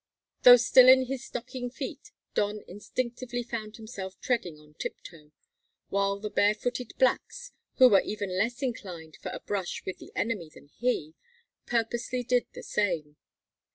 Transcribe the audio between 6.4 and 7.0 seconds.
footed